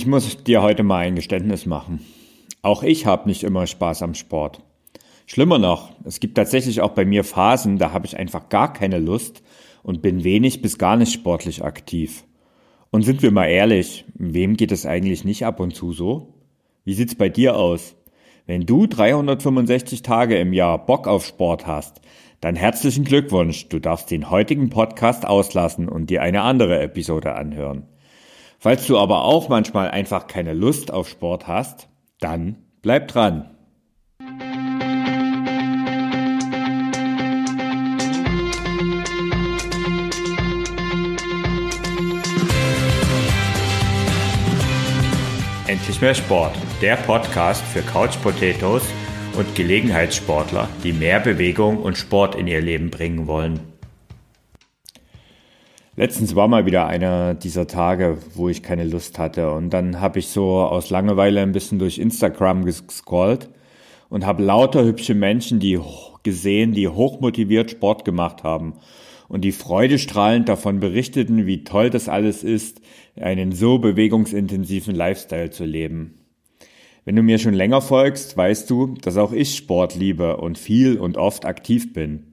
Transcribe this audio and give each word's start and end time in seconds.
Ich 0.00 0.06
muss 0.06 0.42
dir 0.44 0.62
heute 0.62 0.82
mal 0.82 1.00
ein 1.00 1.14
Geständnis 1.14 1.66
machen. 1.66 2.00
Auch 2.62 2.82
ich 2.82 3.04
habe 3.04 3.28
nicht 3.28 3.44
immer 3.44 3.66
Spaß 3.66 4.00
am 4.00 4.14
Sport. 4.14 4.62
Schlimmer 5.26 5.58
noch, 5.58 5.90
es 6.04 6.20
gibt 6.20 6.36
tatsächlich 6.36 6.80
auch 6.80 6.92
bei 6.92 7.04
mir 7.04 7.22
Phasen, 7.22 7.76
da 7.76 7.92
habe 7.92 8.06
ich 8.06 8.16
einfach 8.16 8.48
gar 8.48 8.72
keine 8.72 8.98
Lust 8.98 9.42
und 9.82 10.00
bin 10.00 10.24
wenig 10.24 10.62
bis 10.62 10.78
gar 10.78 10.96
nicht 10.96 11.12
sportlich 11.12 11.62
aktiv. 11.62 12.24
Und 12.90 13.02
sind 13.02 13.22
wir 13.22 13.30
mal 13.30 13.48
ehrlich, 13.48 14.06
wem 14.14 14.56
geht 14.56 14.72
es 14.72 14.86
eigentlich 14.86 15.26
nicht 15.26 15.44
ab 15.44 15.60
und 15.60 15.76
zu 15.76 15.92
so? 15.92 16.32
Wie 16.82 16.94
sieht's 16.94 17.14
bei 17.14 17.28
dir 17.28 17.56
aus? 17.56 17.94
Wenn 18.46 18.64
du 18.64 18.86
365 18.86 20.00
Tage 20.00 20.38
im 20.38 20.54
Jahr 20.54 20.86
Bock 20.86 21.08
auf 21.08 21.26
Sport 21.26 21.66
hast, 21.66 22.00
dann 22.40 22.56
herzlichen 22.56 23.04
Glückwunsch, 23.04 23.68
du 23.68 23.78
darfst 23.78 24.10
den 24.10 24.30
heutigen 24.30 24.70
Podcast 24.70 25.26
auslassen 25.26 25.90
und 25.90 26.08
dir 26.08 26.22
eine 26.22 26.40
andere 26.40 26.80
Episode 26.80 27.34
anhören. 27.34 27.89
Falls 28.62 28.86
du 28.86 28.98
aber 28.98 29.24
auch 29.24 29.48
manchmal 29.48 29.90
einfach 29.90 30.26
keine 30.26 30.52
Lust 30.52 30.92
auf 30.92 31.08
Sport 31.08 31.48
hast, 31.48 31.88
dann 32.20 32.56
bleib 32.82 33.08
dran. 33.08 33.48
Endlich 45.66 46.02
mehr 46.02 46.14
Sport, 46.14 46.54
der 46.82 46.96
Podcast 46.96 47.64
für 47.64 47.80
Couch 47.80 48.20
Potatoes 48.22 48.82
und 49.38 49.54
Gelegenheitssportler, 49.54 50.68
die 50.84 50.92
mehr 50.92 51.20
Bewegung 51.20 51.78
und 51.78 51.96
Sport 51.96 52.34
in 52.34 52.46
ihr 52.46 52.60
Leben 52.60 52.90
bringen 52.90 53.26
wollen. 53.26 53.69
Letztens 56.00 56.34
war 56.34 56.48
mal 56.48 56.64
wieder 56.64 56.86
einer 56.86 57.34
dieser 57.34 57.66
Tage, 57.66 58.16
wo 58.34 58.48
ich 58.48 58.62
keine 58.62 58.84
Lust 58.84 59.18
hatte. 59.18 59.50
Und 59.52 59.68
dann 59.68 60.00
habe 60.00 60.18
ich 60.18 60.28
so 60.28 60.56
aus 60.60 60.88
Langeweile 60.88 61.42
ein 61.42 61.52
bisschen 61.52 61.78
durch 61.78 61.98
Instagram 61.98 62.64
gescrollt 62.64 63.50
und 64.08 64.24
habe 64.24 64.42
lauter 64.42 64.82
hübsche 64.82 65.14
Menschen, 65.14 65.60
die 65.60 65.78
gesehen, 66.22 66.72
die 66.72 66.88
hochmotiviert 66.88 67.70
Sport 67.70 68.06
gemacht 68.06 68.44
haben 68.44 68.78
und 69.28 69.42
die 69.42 69.52
freudestrahlend 69.52 70.48
davon 70.48 70.80
berichteten, 70.80 71.44
wie 71.44 71.64
toll 71.64 71.90
das 71.90 72.08
alles 72.08 72.44
ist, 72.44 72.80
einen 73.20 73.52
so 73.52 73.78
bewegungsintensiven 73.78 74.94
Lifestyle 74.94 75.50
zu 75.50 75.66
leben. 75.66 76.14
Wenn 77.04 77.16
du 77.16 77.22
mir 77.22 77.38
schon 77.38 77.52
länger 77.52 77.82
folgst, 77.82 78.38
weißt 78.38 78.70
du, 78.70 78.94
dass 79.02 79.18
auch 79.18 79.32
ich 79.32 79.54
Sport 79.54 79.96
liebe 79.96 80.38
und 80.38 80.56
viel 80.56 80.98
und 80.98 81.18
oft 81.18 81.44
aktiv 81.44 81.92
bin. 81.92 82.24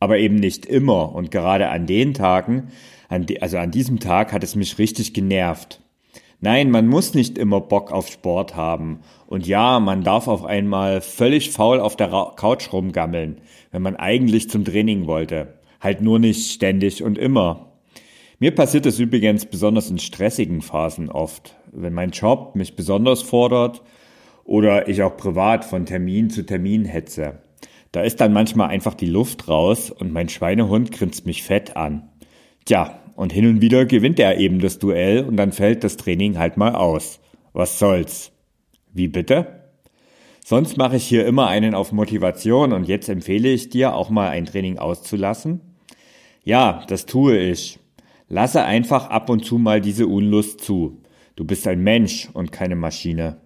Aber 0.00 0.18
eben 0.18 0.34
nicht 0.34 0.66
immer 0.66 1.14
und 1.14 1.30
gerade 1.30 1.68
an 1.68 1.86
den 1.86 2.14
Tagen, 2.14 2.72
an 3.12 3.26
die, 3.26 3.42
also 3.42 3.58
an 3.58 3.70
diesem 3.70 4.00
Tag 4.00 4.32
hat 4.32 4.42
es 4.42 4.56
mich 4.56 4.78
richtig 4.78 5.12
genervt. 5.12 5.80
Nein, 6.40 6.70
man 6.70 6.88
muss 6.88 7.14
nicht 7.14 7.38
immer 7.38 7.60
Bock 7.60 7.92
auf 7.92 8.08
Sport 8.08 8.56
haben. 8.56 9.00
Und 9.26 9.46
ja, 9.46 9.78
man 9.80 10.02
darf 10.02 10.28
auf 10.28 10.44
einmal 10.44 11.00
völlig 11.00 11.50
faul 11.50 11.78
auf 11.78 11.94
der 11.94 12.08
Couch 12.36 12.72
rumgammeln, 12.72 13.40
wenn 13.70 13.82
man 13.82 13.96
eigentlich 13.96 14.48
zum 14.50 14.64
Training 14.64 15.06
wollte. 15.06 15.58
Halt 15.80 16.00
nur 16.00 16.18
nicht 16.18 16.50
ständig 16.50 17.02
und 17.04 17.18
immer. 17.18 17.72
Mir 18.38 18.52
passiert 18.54 18.86
es 18.86 18.98
übrigens 18.98 19.44
besonders 19.46 19.90
in 19.90 19.98
stressigen 19.98 20.62
Phasen 20.62 21.10
oft, 21.10 21.54
wenn 21.70 21.92
mein 21.92 22.10
Job 22.10 22.56
mich 22.56 22.76
besonders 22.76 23.22
fordert 23.22 23.82
oder 24.44 24.88
ich 24.88 25.02
auch 25.02 25.16
privat 25.16 25.64
von 25.64 25.86
Termin 25.86 26.30
zu 26.30 26.44
Termin 26.44 26.86
hetze. 26.86 27.38
Da 27.92 28.00
ist 28.00 28.20
dann 28.20 28.32
manchmal 28.32 28.70
einfach 28.70 28.94
die 28.94 29.06
Luft 29.06 29.48
raus 29.48 29.90
und 29.90 30.12
mein 30.12 30.28
Schweinehund 30.30 30.90
grinst 30.92 31.26
mich 31.26 31.42
fett 31.42 31.76
an. 31.76 32.08
Tja, 32.64 33.01
und 33.22 33.32
hin 33.32 33.46
und 33.46 33.60
wieder 33.60 33.86
gewinnt 33.86 34.18
er 34.18 34.38
eben 34.38 34.58
das 34.58 34.80
Duell 34.80 35.22
und 35.24 35.36
dann 35.36 35.52
fällt 35.52 35.84
das 35.84 35.96
Training 35.96 36.38
halt 36.38 36.56
mal 36.56 36.74
aus. 36.74 37.20
Was 37.52 37.78
soll's? 37.78 38.32
Wie 38.92 39.06
bitte? 39.06 39.70
Sonst 40.44 40.76
mache 40.76 40.96
ich 40.96 41.04
hier 41.04 41.24
immer 41.24 41.46
einen 41.46 41.74
auf 41.74 41.92
Motivation 41.92 42.72
und 42.72 42.88
jetzt 42.88 43.08
empfehle 43.08 43.48
ich 43.48 43.70
dir 43.70 43.94
auch 43.94 44.10
mal 44.10 44.28
ein 44.30 44.44
Training 44.44 44.78
auszulassen. 44.78 45.60
Ja, 46.42 46.84
das 46.88 47.06
tue 47.06 47.38
ich. 47.38 47.78
Lasse 48.28 48.64
einfach 48.64 49.08
ab 49.08 49.30
und 49.30 49.44
zu 49.44 49.56
mal 49.56 49.80
diese 49.80 50.08
Unlust 50.08 50.60
zu. 50.60 51.00
Du 51.36 51.44
bist 51.44 51.66
ein 51.68 51.80
Mensch 51.80 52.28
und 52.32 52.50
keine 52.50 52.74
Maschine. 52.74 53.36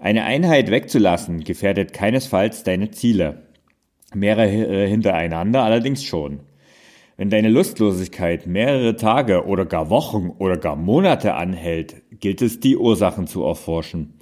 Eine 0.00 0.24
Einheit 0.24 0.68
wegzulassen 0.70 1.44
gefährdet 1.44 1.92
keinesfalls 1.92 2.64
deine 2.64 2.90
Ziele. 2.90 3.44
Mehrere 4.12 4.86
hintereinander 4.86 5.62
allerdings 5.62 6.02
schon. 6.02 6.40
Wenn 7.18 7.30
deine 7.30 7.48
Lustlosigkeit 7.48 8.46
mehrere 8.46 8.94
Tage 8.94 9.46
oder 9.46 9.64
gar 9.64 9.88
Wochen 9.88 10.28
oder 10.38 10.58
gar 10.58 10.76
Monate 10.76 11.34
anhält, 11.34 12.02
gilt 12.10 12.42
es, 12.42 12.60
die 12.60 12.76
Ursachen 12.76 13.26
zu 13.26 13.42
erforschen. 13.42 14.18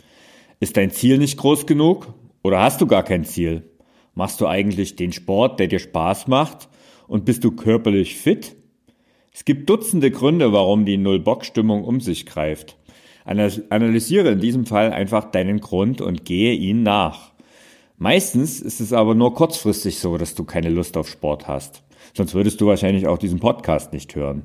Ist 0.61 0.77
dein 0.77 0.93
Ziel 0.93 1.19
nicht 1.19 1.37
groß 1.37 1.67
genug 1.67 2.15
oder 2.45 2.63
hast 2.63 2.81
du 2.81 2.87
gar 2.87 3.03
kein 3.03 3.25
Ziel? 3.25 3.69
Machst 4.15 4.41
du 4.41 4.47
eigentlich 4.47 4.95
den 4.95 5.13
Sport, 5.13 5.59
der 5.59 5.67
dir 5.67 5.81
Spaß 5.81 6.29
macht 6.29 6.69
und 7.09 7.25
bist 7.25 7.43
du 7.43 7.51
körperlich 7.51 8.15
fit? 8.15 8.55
Es 9.33 9.45
gibt 9.45 9.69
Dutzende 9.69 10.13
Gründe, 10.13 10.53
warum 10.53 10.85
die 10.85 10.97
Null-Bock-Stimmung 10.97 11.83
um 11.83 12.01
sich 12.01 12.27
greift. 12.27 12.79
Analysiere 13.25 14.31
in 14.31 14.39
diesem 14.39 14.67
Fall 14.67 14.93
einfach 14.93 15.33
deinen 15.33 15.59
Grund 15.59 16.01
und 16.01 16.25
gehe 16.25 16.55
ihn 16.55 16.85
nach. 16.85 17.33
Meistens 17.97 18.61
ist 18.61 18.81
es 18.81 18.93
aber 18.93 19.17
nur 19.17 19.35
kurzfristig 19.35 19.99
so, 19.99 20.17
dass 20.17 20.37
du 20.37 20.45
keine 20.45 20.69
Lust 20.69 20.97
auf 20.97 21.09
Sport 21.09 21.49
hast. 21.49 21.84
Sonst 22.15 22.35
würdest 22.35 22.61
du 22.61 22.67
wahrscheinlich 22.67 23.07
auch 23.07 23.19
diesen 23.19 23.41
Podcast 23.41 23.93
nicht 23.93 24.15
hören. 24.15 24.45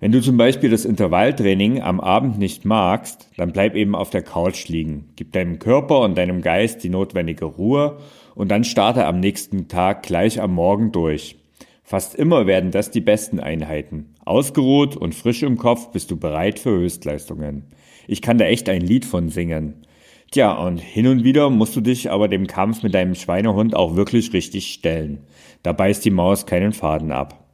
Wenn 0.00 0.12
du 0.12 0.22
zum 0.22 0.36
Beispiel 0.36 0.70
das 0.70 0.86
Intervalltraining 0.86 1.82
am 1.82 2.00
Abend 2.00 2.38
nicht 2.38 2.64
magst, 2.64 3.28
dann 3.36 3.52
bleib 3.52 3.74
eben 3.74 3.94
auf 3.94 4.08
der 4.08 4.22
Couch 4.22 4.68
liegen. 4.68 5.10
Gib 5.16 5.32
deinem 5.32 5.58
Körper 5.58 6.00
und 6.00 6.16
deinem 6.16 6.40
Geist 6.40 6.82
die 6.84 6.88
notwendige 6.88 7.44
Ruhe 7.44 7.98
und 8.34 8.50
dann 8.50 8.64
starte 8.64 9.04
am 9.04 9.20
nächsten 9.20 9.68
Tag 9.68 10.02
gleich 10.02 10.40
am 10.40 10.54
Morgen 10.54 10.92
durch. 10.92 11.36
Fast 11.82 12.14
immer 12.14 12.46
werden 12.46 12.70
das 12.70 12.90
die 12.90 13.00
besten 13.00 13.40
Einheiten. 13.40 14.14
Ausgeruht 14.24 14.96
und 14.96 15.14
frisch 15.14 15.42
im 15.42 15.58
Kopf 15.58 15.90
bist 15.90 16.10
du 16.10 16.16
bereit 16.16 16.58
für 16.58 16.70
Höchstleistungen. 16.70 17.64
Ich 18.06 18.22
kann 18.22 18.38
da 18.38 18.44
echt 18.44 18.68
ein 18.68 18.80
Lied 18.80 19.04
von 19.04 19.28
singen. 19.28 19.86
Tja, 20.30 20.52
und 20.52 20.78
hin 20.78 21.08
und 21.08 21.24
wieder 21.24 21.50
musst 21.50 21.74
du 21.74 21.80
dich 21.80 22.10
aber 22.10 22.28
dem 22.28 22.46
Kampf 22.46 22.84
mit 22.84 22.94
deinem 22.94 23.16
Schweinehund 23.16 23.74
auch 23.74 23.96
wirklich 23.96 24.32
richtig 24.32 24.72
stellen. 24.72 25.18
Da 25.62 25.72
beißt 25.72 26.04
die 26.04 26.10
Maus 26.10 26.46
keinen 26.46 26.72
Faden 26.72 27.12
ab. 27.12 27.50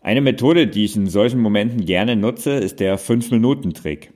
Eine 0.00 0.20
Methode, 0.20 0.66
die 0.66 0.84
ich 0.84 0.96
in 0.96 1.06
solchen 1.06 1.40
Momenten 1.40 1.84
gerne 1.84 2.16
nutze, 2.16 2.52
ist 2.52 2.80
der 2.80 2.98
5-Minuten-Trick. 2.98 4.12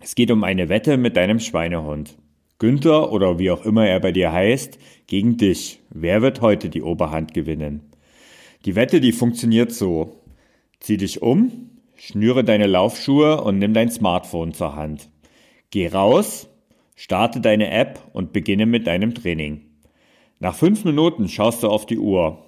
Es 0.00 0.14
geht 0.14 0.30
um 0.30 0.44
eine 0.44 0.68
Wette 0.68 0.96
mit 0.96 1.16
deinem 1.16 1.40
Schweinehund. 1.40 2.16
Günther 2.58 3.12
oder 3.12 3.38
wie 3.38 3.50
auch 3.50 3.64
immer 3.64 3.86
er 3.86 4.00
bei 4.00 4.12
dir 4.12 4.32
heißt, 4.32 4.78
gegen 5.06 5.36
dich. 5.36 5.80
Wer 5.90 6.22
wird 6.22 6.40
heute 6.40 6.68
die 6.68 6.82
Oberhand 6.82 7.34
gewinnen? 7.34 7.92
Die 8.64 8.74
Wette, 8.74 9.00
die 9.00 9.12
funktioniert 9.12 9.72
so. 9.72 10.20
Zieh 10.80 10.96
dich 10.96 11.22
um, 11.22 11.70
schnüre 11.94 12.42
deine 12.42 12.66
Laufschuhe 12.66 13.42
und 13.42 13.58
nimm 13.58 13.74
dein 13.74 13.90
Smartphone 13.90 14.52
zur 14.52 14.74
Hand. 14.74 15.08
Geh 15.70 15.88
raus, 15.88 16.48
Starte 17.00 17.40
deine 17.40 17.70
App 17.70 18.00
und 18.12 18.32
beginne 18.32 18.66
mit 18.66 18.88
deinem 18.88 19.14
Training. 19.14 19.60
Nach 20.40 20.54
fünf 20.54 20.84
Minuten 20.84 21.28
schaust 21.28 21.62
du 21.62 21.68
auf 21.68 21.84
die 21.84 21.98
Uhr. 21.98 22.44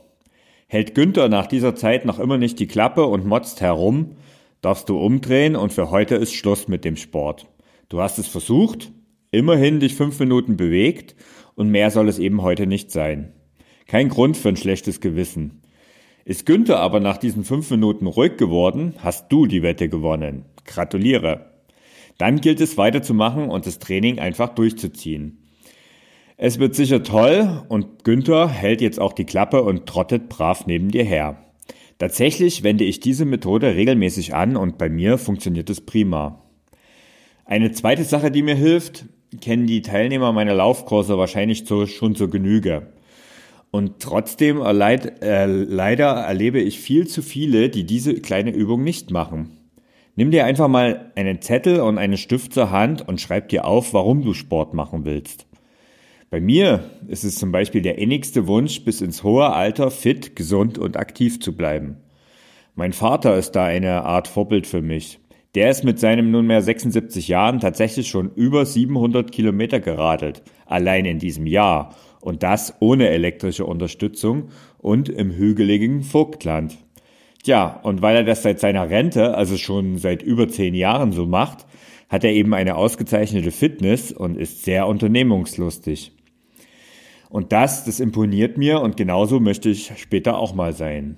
Hält 0.68 0.94
Günther 0.94 1.28
nach 1.28 1.46
dieser 1.46 1.74
Zeit 1.74 2.04
noch 2.04 2.20
immer 2.20 2.38
nicht 2.38 2.60
die 2.60 2.68
Klappe 2.68 3.04
und 3.04 3.26
motzt 3.26 3.60
herum, 3.60 4.12
darfst 4.60 4.88
du 4.88 4.98
umdrehen 4.98 5.56
und 5.56 5.72
für 5.72 5.90
heute 5.90 6.14
ist 6.14 6.32
Schluss 6.32 6.68
mit 6.68 6.84
dem 6.84 6.96
Sport. 6.96 7.48
Du 7.88 8.00
hast 8.00 8.20
es 8.20 8.28
versucht, 8.28 8.92
immerhin 9.32 9.80
dich 9.80 9.96
fünf 9.96 10.20
Minuten 10.20 10.56
bewegt 10.56 11.16
und 11.56 11.70
mehr 11.70 11.90
soll 11.90 12.08
es 12.08 12.20
eben 12.20 12.42
heute 12.42 12.68
nicht 12.68 12.92
sein. 12.92 13.32
Kein 13.88 14.08
Grund 14.08 14.36
für 14.36 14.50
ein 14.50 14.56
schlechtes 14.56 15.00
Gewissen. 15.00 15.62
Ist 16.24 16.46
Günther 16.46 16.78
aber 16.78 17.00
nach 17.00 17.16
diesen 17.16 17.42
fünf 17.42 17.68
Minuten 17.72 18.06
ruhig 18.06 18.36
geworden, 18.36 18.94
hast 18.98 19.32
du 19.32 19.46
die 19.46 19.64
Wette 19.64 19.88
gewonnen. 19.88 20.44
Gratuliere. 20.64 21.50
Dann 22.18 22.40
gilt 22.40 22.60
es 22.60 22.76
weiterzumachen 22.76 23.48
und 23.48 23.66
das 23.66 23.80
Training 23.80 24.20
einfach 24.20 24.50
durchzuziehen. 24.50 25.40
Es 26.42 26.59
wird 26.59 26.75
sicher 26.75 27.03
toll 27.03 27.65
und 27.69 28.03
Günther 28.03 28.48
hält 28.48 28.81
jetzt 28.81 28.98
auch 28.98 29.13
die 29.13 29.27
Klappe 29.27 29.63
und 29.63 29.84
trottet 29.84 30.31
brav 30.31 30.65
neben 30.66 30.91
dir 30.91 31.04
her. 31.04 31.37
Tatsächlich 31.98 32.63
wende 32.63 32.83
ich 32.83 32.98
diese 32.98 33.27
Methode 33.27 33.75
regelmäßig 33.75 34.34
an 34.34 34.57
und 34.57 34.78
bei 34.78 34.89
mir 34.89 35.19
funktioniert 35.19 35.69
es 35.69 35.83
prima. 35.83 36.42
Eine 37.45 37.72
zweite 37.72 38.04
Sache, 38.04 38.31
die 38.31 38.42
mir 38.42 38.54
hilft, 38.54 39.04
kennen 39.42 39.66
die 39.66 39.83
Teilnehmer 39.83 40.33
meiner 40.33 40.54
Laufkurse 40.54 41.19
wahrscheinlich 41.19 41.66
so, 41.66 41.84
schon 41.84 42.15
zur 42.15 42.31
Genüge. 42.31 42.87
Und 43.71 44.01
trotzdem 44.01 44.63
erleid, 44.63 45.22
äh, 45.22 45.45
leider 45.45 46.07
erlebe 46.07 46.60
ich 46.60 46.81
viel 46.81 47.07
zu 47.07 47.21
viele, 47.21 47.69
die 47.69 47.84
diese 47.84 48.15
kleine 48.15 48.51
Übung 48.51 48.83
nicht 48.83 49.10
machen. 49.10 49.59
Nimm 50.16 50.31
dir 50.31 50.47
einfach 50.47 50.69
mal 50.69 51.13
einen 51.16 51.42
Zettel 51.42 51.81
und 51.81 51.98
einen 51.98 52.16
Stift 52.16 52.54
zur 52.54 52.71
Hand 52.71 53.07
und 53.07 53.21
schreib 53.21 53.51
dir 53.51 53.66
auf, 53.66 53.92
warum 53.92 54.22
du 54.22 54.33
Sport 54.33 54.72
machen 54.72 55.04
willst. 55.04 55.49
Bei 56.30 56.41
mir 56.41 56.84
ist 57.09 57.24
es 57.24 57.34
zum 57.34 57.50
Beispiel 57.50 57.82
der 57.82 57.98
innigste 57.98 58.47
Wunsch, 58.47 58.84
bis 58.84 59.00
ins 59.00 59.24
hohe 59.24 59.53
Alter 59.53 59.91
fit, 59.91 60.36
gesund 60.36 60.78
und 60.78 60.97
aktiv 60.97 61.41
zu 61.41 61.56
bleiben. 61.56 61.97
Mein 62.77 62.92
Vater 62.92 63.36
ist 63.36 63.56
da 63.56 63.65
eine 63.65 64.04
Art 64.04 64.28
Vorbild 64.28 64.68
für 64.68 64.80
mich. 64.80 65.18
Der 65.56 65.71
ist 65.71 65.82
mit 65.82 65.98
seinem 65.98 66.30
nunmehr 66.30 66.62
76 66.62 67.27
Jahren 67.27 67.59
tatsächlich 67.59 68.06
schon 68.06 68.30
über 68.36 68.65
700 68.65 69.32
Kilometer 69.32 69.80
geradelt, 69.80 70.44
allein 70.66 71.04
in 71.04 71.18
diesem 71.18 71.48
Jahr. 71.48 71.97
Und 72.21 72.44
das 72.44 72.74
ohne 72.78 73.09
elektrische 73.09 73.66
Unterstützung 73.66 74.50
und 74.78 75.09
im 75.09 75.32
hügeligen 75.32 76.04
Vogtland. 76.04 76.78
Tja, 77.42 77.80
und 77.82 78.03
weil 78.03 78.15
er 78.15 78.24
das 78.24 78.44
seit 78.44 78.60
seiner 78.60 78.88
Rente, 78.88 79.34
also 79.34 79.56
schon 79.56 79.98
seit 79.98 80.22
über 80.22 80.48
zehn 80.48 80.77
Jahren 80.77 81.10
so 81.10 81.27
macht, 81.27 81.66
hat 82.09 82.22
er 82.22 82.30
eben 82.30 82.54
eine 82.54 82.77
ausgezeichnete 82.77 83.50
Fitness 83.50 84.12
und 84.12 84.36
ist 84.36 84.62
sehr 84.62 84.86
unternehmungslustig. 84.86 86.12
Und 87.30 87.53
das, 87.53 87.84
das 87.84 88.00
imponiert 88.00 88.59
mir 88.59 88.80
und 88.80 88.97
genauso 88.97 89.41
möchte 89.41 89.71
ich 89.71 89.92
später 89.97 90.38
auch 90.38 90.53
mal 90.53 90.74
sein. 90.74 91.16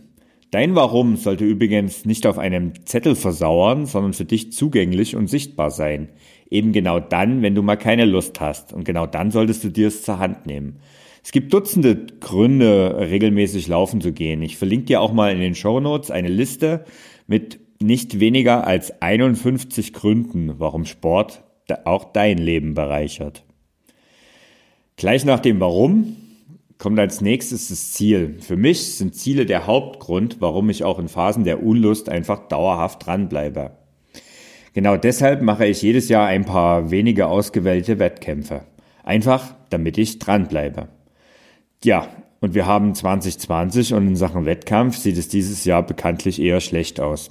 Dein 0.50 0.74
Warum 0.74 1.16
sollte 1.16 1.46
übrigens 1.46 2.04
nicht 2.04 2.26
auf 2.26 2.38
einem 2.38 2.84
Zettel 2.84 3.14
versauern, 3.14 3.86
sondern 3.86 4.12
für 4.12 4.26
dich 4.26 4.52
zugänglich 4.52 5.16
und 5.16 5.28
sichtbar 5.28 5.70
sein. 5.70 6.10
Eben 6.50 6.72
genau 6.72 7.00
dann, 7.00 7.40
wenn 7.40 7.54
du 7.54 7.62
mal 7.62 7.76
keine 7.76 8.04
Lust 8.04 8.38
hast. 8.40 8.74
Und 8.74 8.84
genau 8.84 9.06
dann 9.06 9.30
solltest 9.30 9.64
du 9.64 9.70
dir 9.70 9.88
es 9.88 10.02
zur 10.02 10.18
Hand 10.18 10.44
nehmen. 10.44 10.80
Es 11.24 11.32
gibt 11.32 11.54
Dutzende 11.54 12.06
Gründe, 12.20 12.96
regelmäßig 12.98 13.66
laufen 13.68 14.02
zu 14.02 14.12
gehen. 14.12 14.42
Ich 14.42 14.58
verlinke 14.58 14.86
dir 14.86 15.00
auch 15.00 15.14
mal 15.14 15.32
in 15.32 15.40
den 15.40 15.54
Show 15.54 15.80
Notes 15.80 16.10
eine 16.10 16.28
Liste 16.28 16.84
mit 17.26 17.60
nicht 17.80 18.20
weniger 18.20 18.66
als 18.66 19.00
51 19.00 19.94
Gründen, 19.94 20.58
warum 20.58 20.84
Sport 20.84 21.44
auch 21.84 22.12
dein 22.12 22.36
Leben 22.36 22.74
bereichert. 22.74 23.44
Gleich 24.96 25.24
nach 25.24 25.40
dem 25.40 25.60
Warum 25.60 26.16
kommt 26.82 26.98
als 26.98 27.20
nächstes 27.20 27.68
das 27.68 27.92
Ziel. 27.92 28.38
Für 28.40 28.56
mich 28.56 28.96
sind 28.96 29.14
Ziele 29.14 29.46
der 29.46 29.68
Hauptgrund, 29.68 30.38
warum 30.40 30.68
ich 30.68 30.82
auch 30.82 30.98
in 30.98 31.06
Phasen 31.06 31.44
der 31.44 31.62
Unlust 31.62 32.08
einfach 32.08 32.48
dauerhaft 32.48 33.06
dranbleibe. 33.06 33.70
Genau 34.74 34.96
deshalb 34.96 35.42
mache 35.42 35.66
ich 35.66 35.80
jedes 35.82 36.08
Jahr 36.08 36.26
ein 36.26 36.44
paar 36.44 36.90
wenige 36.90 37.28
ausgewählte 37.28 38.00
Wettkämpfe. 38.00 38.62
Einfach, 39.04 39.54
damit 39.70 39.96
ich 39.96 40.18
dranbleibe. 40.18 40.88
Ja, 41.84 42.08
und 42.40 42.54
wir 42.54 42.66
haben 42.66 42.96
2020 42.96 43.94
und 43.94 44.08
in 44.08 44.16
Sachen 44.16 44.44
Wettkampf 44.44 44.96
sieht 44.96 45.16
es 45.18 45.28
dieses 45.28 45.64
Jahr 45.64 45.86
bekanntlich 45.86 46.42
eher 46.42 46.60
schlecht 46.60 46.98
aus. 46.98 47.30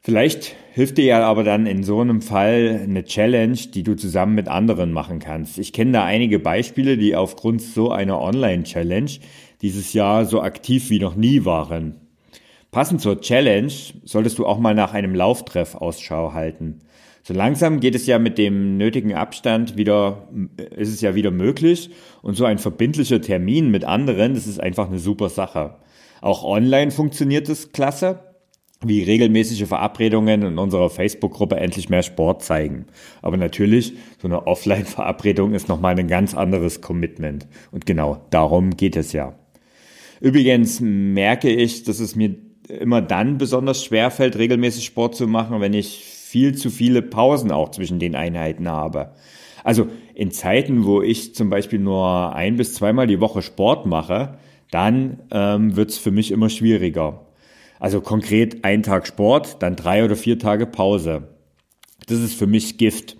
Vielleicht 0.00 0.54
hilft 0.72 0.96
dir 0.98 1.04
ja 1.04 1.26
aber 1.26 1.44
dann 1.44 1.66
in 1.66 1.82
so 1.82 2.00
einem 2.00 2.22
Fall 2.22 2.80
eine 2.82 3.04
Challenge, 3.04 3.58
die 3.74 3.82
du 3.82 3.94
zusammen 3.96 4.34
mit 4.34 4.48
anderen 4.48 4.92
machen 4.92 5.18
kannst. 5.18 5.58
Ich 5.58 5.72
kenne 5.72 5.92
da 5.92 6.04
einige 6.04 6.38
Beispiele, 6.38 6.96
die 6.96 7.16
aufgrund 7.16 7.60
so 7.60 7.90
einer 7.90 8.20
Online-Challenge 8.20 9.10
dieses 9.60 9.92
Jahr 9.92 10.24
so 10.24 10.40
aktiv 10.40 10.88
wie 10.90 11.00
noch 11.00 11.16
nie 11.16 11.44
waren. 11.44 11.96
Passend 12.70 13.00
zur 13.00 13.20
Challenge 13.20 13.72
solltest 14.04 14.38
du 14.38 14.46
auch 14.46 14.58
mal 14.58 14.74
nach 14.74 14.94
einem 14.94 15.14
Lauftreff 15.14 15.74
Ausschau 15.74 16.32
halten. 16.32 16.80
So 17.22 17.34
langsam 17.34 17.80
geht 17.80 17.94
es 17.94 18.06
ja 18.06 18.18
mit 18.18 18.38
dem 18.38 18.78
nötigen 18.78 19.14
Abstand 19.14 19.76
wieder, 19.76 20.28
ist 20.76 20.88
es 20.90 21.00
ja 21.00 21.14
wieder 21.14 21.30
möglich. 21.30 21.90
Und 22.22 22.36
so 22.36 22.44
ein 22.44 22.58
verbindlicher 22.58 23.20
Termin 23.20 23.70
mit 23.70 23.84
anderen, 23.84 24.34
das 24.34 24.46
ist 24.46 24.60
einfach 24.60 24.88
eine 24.88 24.98
super 24.98 25.28
Sache. 25.28 25.76
Auch 26.20 26.44
online 26.44 26.90
funktioniert 26.90 27.48
es 27.48 27.72
klasse 27.72 28.27
wie 28.84 29.02
regelmäßige 29.02 29.66
Verabredungen 29.66 30.42
in 30.42 30.58
unserer 30.58 30.88
Facebook-Gruppe 30.88 31.56
endlich 31.56 31.88
mehr 31.88 32.02
Sport 32.02 32.42
zeigen. 32.42 32.86
Aber 33.22 33.36
natürlich, 33.36 33.94
so 34.22 34.28
eine 34.28 34.46
Offline-Verabredung 34.46 35.54
ist 35.54 35.68
nochmal 35.68 35.98
ein 35.98 36.06
ganz 36.06 36.34
anderes 36.34 36.80
Commitment. 36.80 37.48
Und 37.72 37.86
genau 37.86 38.22
darum 38.30 38.76
geht 38.76 38.96
es 38.96 39.12
ja. 39.12 39.34
Übrigens 40.20 40.80
merke 40.80 41.50
ich, 41.50 41.82
dass 41.84 41.98
es 41.98 42.14
mir 42.14 42.36
immer 42.68 43.02
dann 43.02 43.38
besonders 43.38 43.84
schwer 43.84 44.10
fällt, 44.10 44.36
regelmäßig 44.36 44.84
Sport 44.84 45.16
zu 45.16 45.26
machen, 45.26 45.60
wenn 45.60 45.74
ich 45.74 46.04
viel 46.04 46.54
zu 46.54 46.70
viele 46.70 47.02
Pausen 47.02 47.50
auch 47.50 47.70
zwischen 47.70 47.98
den 47.98 48.14
Einheiten 48.14 48.68
habe. 48.68 49.12
Also 49.64 49.88
in 50.14 50.30
Zeiten, 50.30 50.84
wo 50.84 51.02
ich 51.02 51.34
zum 51.34 51.50
Beispiel 51.50 51.78
nur 51.78 52.34
ein 52.34 52.56
bis 52.56 52.74
zweimal 52.74 53.06
die 53.06 53.20
Woche 53.20 53.42
Sport 53.42 53.86
mache, 53.86 54.38
dann 54.70 55.20
ähm, 55.30 55.76
wird 55.76 55.90
es 55.90 55.98
für 55.98 56.10
mich 56.10 56.30
immer 56.30 56.48
schwieriger. 56.48 57.27
Also 57.80 58.00
konkret 58.00 58.64
ein 58.64 58.82
Tag 58.82 59.06
Sport, 59.06 59.62
dann 59.62 59.76
drei 59.76 60.04
oder 60.04 60.16
vier 60.16 60.38
Tage 60.38 60.66
Pause. 60.66 61.28
Das 62.06 62.18
ist 62.18 62.34
für 62.34 62.46
mich 62.46 62.78
Gift. 62.78 63.16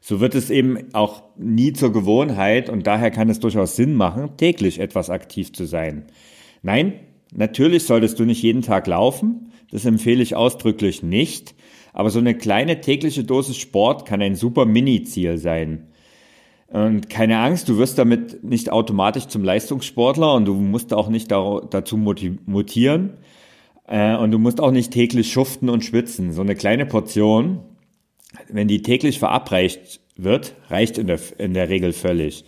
So 0.00 0.20
wird 0.20 0.34
es 0.34 0.48
eben 0.50 0.94
auch 0.94 1.22
nie 1.36 1.72
zur 1.74 1.92
Gewohnheit 1.92 2.70
und 2.70 2.86
daher 2.86 3.10
kann 3.10 3.28
es 3.28 3.40
durchaus 3.40 3.76
Sinn 3.76 3.94
machen, 3.94 4.36
täglich 4.38 4.78
etwas 4.80 5.10
aktiv 5.10 5.52
zu 5.52 5.66
sein. 5.66 6.06
Nein, 6.62 6.94
natürlich 7.34 7.84
solltest 7.84 8.18
du 8.18 8.24
nicht 8.24 8.42
jeden 8.42 8.62
Tag 8.62 8.86
laufen, 8.86 9.52
das 9.70 9.84
empfehle 9.84 10.22
ich 10.22 10.34
ausdrücklich 10.34 11.02
nicht, 11.02 11.54
aber 11.92 12.08
so 12.08 12.18
eine 12.18 12.34
kleine 12.34 12.80
tägliche 12.80 13.24
Dosis 13.24 13.58
Sport 13.58 14.06
kann 14.06 14.22
ein 14.22 14.36
super 14.36 14.64
Mini-Ziel 14.64 15.36
sein. 15.36 15.88
Und 16.68 17.10
keine 17.10 17.40
Angst, 17.40 17.68
du 17.68 17.78
wirst 17.78 17.98
damit 17.98 18.44
nicht 18.44 18.70
automatisch 18.70 19.26
zum 19.26 19.42
Leistungssportler 19.42 20.34
und 20.34 20.44
du 20.44 20.54
musst 20.54 20.94
auch 20.94 21.08
nicht 21.08 21.30
dazu 21.30 21.96
motivieren. 21.96 23.14
Äh, 23.90 24.16
und 24.16 24.30
du 24.30 24.38
musst 24.38 24.60
auch 24.60 24.70
nicht 24.70 24.92
täglich 24.92 25.32
schuften 25.32 25.68
und 25.68 25.84
schwitzen. 25.84 26.32
So 26.32 26.40
eine 26.40 26.54
kleine 26.54 26.86
Portion, 26.86 27.60
wenn 28.48 28.68
die 28.68 28.82
täglich 28.82 29.18
verabreicht 29.18 30.00
wird, 30.16 30.54
reicht 30.68 30.96
in 30.96 31.08
der, 31.08 31.18
in 31.38 31.52
der 31.52 31.68
Regel 31.68 31.92
völlig. 31.92 32.44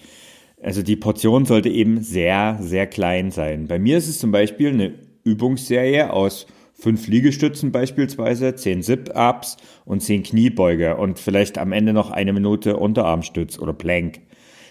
Also 0.63 0.83
die 0.83 0.97
Portion 0.97 1.45
sollte 1.45 1.69
eben 1.69 2.01
sehr, 2.03 2.59
sehr 2.61 2.87
klein 2.87 3.33
sein. 3.33 3.67
Bei 3.67 3.81
mir 3.81 3.99
ist 3.99 4.09
es 4.09 4.21
zum 4.21 4.31
Beispiel 4.31 4.69
eine 4.69 4.95
Übungsserie 5.25 6.13
aus 6.13 6.47
fünf 6.73 7.09
Liegestützen 7.09 7.73
beispielsweise, 7.73 8.55
zehn 8.55 8.83
Sit-Ups 8.83 9.57
und 9.85 10.01
zehn 10.01 10.23
Kniebeuge 10.23 10.97
und 10.97 11.19
vielleicht 11.19 11.59
am 11.59 11.73
Ende 11.73 11.93
noch 11.93 12.11
eine 12.11 12.33
Minute 12.33 12.77
Unterarmstütz 12.77 13.59
oder 13.59 13.73
Plank. 13.73 14.21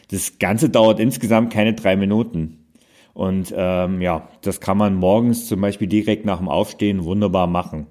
Das 0.09 0.39
Ganze 0.39 0.69
dauert 0.69 1.01
insgesamt 1.01 1.51
keine 1.51 1.73
drei 1.73 1.97
Minuten. 1.97 2.60
Und 3.13 3.53
ähm, 3.55 4.01
ja, 4.01 4.29
das 4.41 4.61
kann 4.61 4.77
man 4.77 4.95
morgens 4.95 5.47
zum 5.47 5.61
Beispiel 5.61 5.87
direkt 5.87 6.25
nach 6.25 6.37
dem 6.37 6.49
Aufstehen 6.49 7.03
wunderbar 7.03 7.47
machen. 7.47 7.87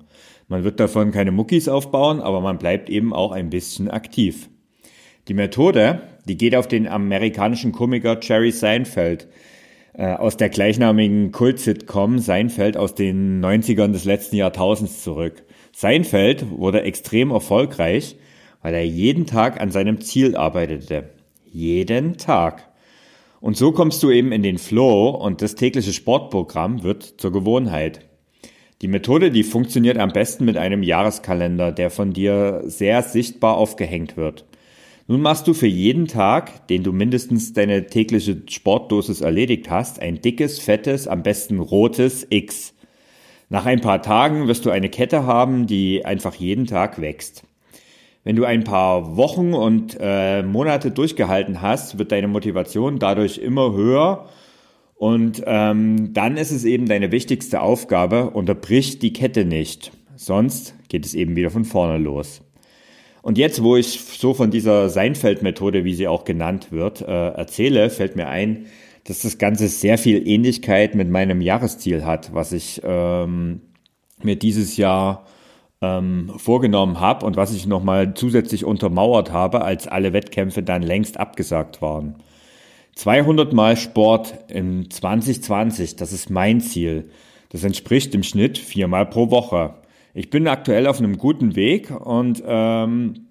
Man 0.48 0.64
wird 0.64 0.80
davon 0.80 1.12
keine 1.12 1.30
Muckis 1.30 1.68
aufbauen, 1.68 2.20
aber 2.20 2.40
man 2.40 2.58
bleibt 2.58 2.90
eben 2.90 3.12
auch 3.12 3.32
ein 3.32 3.50
bisschen 3.50 3.90
aktiv. 3.90 4.48
Die 5.28 5.34
Methode, 5.34 6.02
die 6.26 6.36
geht 6.36 6.56
auf 6.56 6.66
den 6.66 6.88
amerikanischen 6.88 7.72
Komiker 7.72 8.18
Jerry 8.20 8.50
Seinfeld 8.50 9.28
äh, 9.92 10.14
aus 10.14 10.36
der 10.36 10.48
gleichnamigen 10.48 11.30
Kult-Sitcom 11.30 12.18
Seinfeld 12.18 12.76
aus 12.76 12.94
den 12.94 13.44
90ern 13.44 13.92
des 13.92 14.04
letzten 14.04 14.36
Jahrtausends 14.36 15.02
zurück. 15.02 15.44
Seinfeld 15.72 16.50
wurde 16.50 16.82
extrem 16.82 17.30
erfolgreich, 17.30 18.16
weil 18.62 18.74
er 18.74 18.84
jeden 18.84 19.26
Tag 19.26 19.60
an 19.60 19.70
seinem 19.70 20.00
Ziel 20.00 20.36
arbeitete. 20.36 21.10
Jeden 21.44 22.16
Tag. 22.16 22.69
Und 23.40 23.56
so 23.56 23.72
kommst 23.72 24.02
du 24.02 24.10
eben 24.10 24.32
in 24.32 24.42
den 24.42 24.58
Flow 24.58 25.10
und 25.10 25.40
das 25.40 25.54
tägliche 25.54 25.92
Sportprogramm 25.92 26.82
wird 26.82 27.02
zur 27.02 27.32
Gewohnheit. 27.32 28.00
Die 28.82 28.88
Methode, 28.88 29.30
die 29.30 29.42
funktioniert 29.42 29.98
am 29.98 30.10
besten 30.10 30.44
mit 30.44 30.56
einem 30.56 30.82
Jahreskalender, 30.82 31.72
der 31.72 31.90
von 31.90 32.12
dir 32.12 32.62
sehr 32.64 33.02
sichtbar 33.02 33.56
aufgehängt 33.56 34.16
wird. 34.16 34.46
Nun 35.06 35.22
machst 35.22 35.48
du 35.48 35.54
für 35.54 35.66
jeden 35.66 36.06
Tag, 36.06 36.68
den 36.68 36.82
du 36.82 36.92
mindestens 36.92 37.52
deine 37.52 37.86
tägliche 37.86 38.42
Sportdosis 38.48 39.22
erledigt 39.22 39.68
hast, 39.68 40.00
ein 40.00 40.20
dickes, 40.20 40.60
fettes, 40.60 41.08
am 41.08 41.22
besten 41.22 41.58
rotes 41.58 42.26
X. 42.30 42.74
Nach 43.48 43.66
ein 43.66 43.80
paar 43.80 44.02
Tagen 44.02 44.46
wirst 44.46 44.64
du 44.64 44.70
eine 44.70 44.88
Kette 44.88 45.26
haben, 45.26 45.66
die 45.66 46.04
einfach 46.04 46.36
jeden 46.36 46.66
Tag 46.66 47.00
wächst. 47.00 47.42
Wenn 48.22 48.36
du 48.36 48.44
ein 48.44 48.64
paar 48.64 49.16
Wochen 49.16 49.54
und 49.54 49.96
äh, 49.98 50.42
Monate 50.42 50.90
durchgehalten 50.90 51.62
hast, 51.62 51.98
wird 51.98 52.12
deine 52.12 52.28
Motivation 52.28 52.98
dadurch 52.98 53.38
immer 53.38 53.72
höher. 53.72 54.28
Und 54.94 55.42
ähm, 55.46 56.12
dann 56.12 56.36
ist 56.36 56.50
es 56.50 56.64
eben 56.64 56.86
deine 56.86 57.10
wichtigste 57.12 57.62
Aufgabe, 57.62 58.30
unterbrich 58.30 58.98
die 58.98 59.14
Kette 59.14 59.46
nicht. 59.46 59.92
Sonst 60.16 60.74
geht 60.88 61.06
es 61.06 61.14
eben 61.14 61.34
wieder 61.34 61.50
von 61.50 61.64
vorne 61.64 61.96
los. 61.96 62.42
Und 63.22 63.38
jetzt, 63.38 63.62
wo 63.62 63.76
ich 63.76 64.00
so 64.00 64.34
von 64.34 64.50
dieser 64.50 64.90
Seinfeld-Methode, 64.90 65.84
wie 65.84 65.94
sie 65.94 66.08
auch 66.08 66.24
genannt 66.24 66.72
wird, 66.72 67.00
äh, 67.00 67.28
erzähle, 67.30 67.88
fällt 67.88 68.16
mir 68.16 68.28
ein, 68.28 68.66
dass 69.04 69.22
das 69.22 69.38
Ganze 69.38 69.68
sehr 69.68 69.96
viel 69.96 70.26
Ähnlichkeit 70.28 70.94
mit 70.94 71.08
meinem 71.08 71.40
Jahresziel 71.40 72.04
hat, 72.04 72.34
was 72.34 72.52
ich 72.52 72.82
ähm, 72.84 73.62
mir 74.22 74.36
dieses 74.36 74.76
Jahr 74.76 75.24
ähm, 75.82 76.30
vorgenommen 76.36 77.00
habe 77.00 77.24
und 77.24 77.36
was 77.36 77.54
ich 77.54 77.66
nochmal 77.66 78.14
zusätzlich 78.14 78.64
untermauert 78.64 79.32
habe, 79.32 79.62
als 79.62 79.88
alle 79.88 80.12
Wettkämpfe 80.12 80.62
dann 80.62 80.82
längst 80.82 81.18
abgesagt 81.18 81.80
waren. 81.80 82.16
200 82.96 83.52
Mal 83.52 83.76
Sport 83.76 84.34
in 84.48 84.90
2020, 84.90 85.96
das 85.96 86.12
ist 86.12 86.28
mein 86.28 86.60
Ziel. 86.60 87.10
Das 87.48 87.64
entspricht 87.64 88.14
im 88.14 88.22
Schnitt 88.22 88.58
viermal 88.58 89.06
pro 89.06 89.30
Woche. 89.30 89.74
Ich 90.12 90.28
bin 90.28 90.48
aktuell 90.48 90.86
auf 90.86 90.98
einem 90.98 91.18
guten 91.18 91.56
Weg 91.56 91.90
und 91.90 92.42
ähm, 92.46 93.28